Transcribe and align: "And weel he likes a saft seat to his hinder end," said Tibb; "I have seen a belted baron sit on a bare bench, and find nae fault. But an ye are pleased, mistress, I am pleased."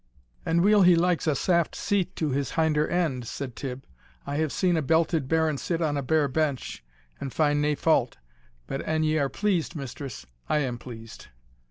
"And 0.47 0.63
weel 0.63 0.81
he 0.81 0.95
likes 0.95 1.27
a 1.27 1.35
saft 1.35 1.75
seat 1.75 2.15
to 2.15 2.31
his 2.31 2.53
hinder 2.53 2.87
end," 2.87 3.27
said 3.27 3.55
Tibb; 3.55 3.83
"I 4.25 4.37
have 4.37 4.51
seen 4.51 4.75
a 4.75 4.81
belted 4.81 5.27
baron 5.27 5.59
sit 5.59 5.79
on 5.79 5.95
a 5.95 6.01
bare 6.01 6.27
bench, 6.27 6.83
and 7.19 7.31
find 7.31 7.61
nae 7.61 7.75
fault. 7.75 8.17
But 8.65 8.81
an 8.87 9.03
ye 9.03 9.19
are 9.19 9.29
pleased, 9.29 9.75
mistress, 9.75 10.25
I 10.49 10.57
am 10.57 10.79
pleased." 10.79 11.27